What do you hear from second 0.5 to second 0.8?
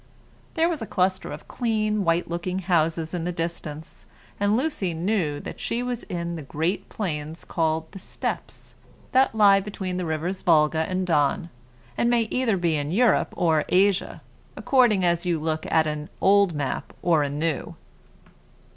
There